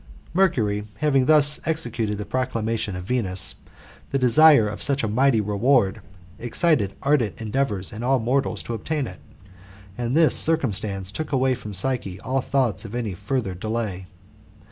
[0.33, 3.53] ''Mercury having thus executed the proclamation of Venus,
[4.09, 6.01] the desire of such a mighty reward
[6.39, 9.19] excited ardent endeavours in all mortals to obtain it,
[9.99, 14.07] and this circumstance took away from Psyche all thoughts of any further delay.